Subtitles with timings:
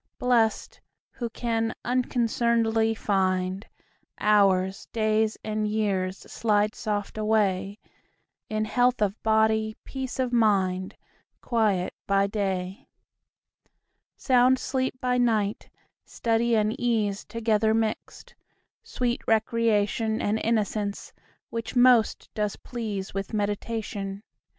[0.17, 0.81] Blest,
[1.11, 3.67] who can unconcern'dly find
[4.19, 7.77] Hours, days, and years slide soft away
[8.49, 10.95] In health of body, peace of mind,
[11.39, 12.87] Quiet by day,
[14.17, 15.69] Sound sleep by night;
[16.03, 18.33] study and ease Together mixt,
[18.81, 21.13] sweet recreation, And innocence,
[21.51, 24.23] which most does please With meditation.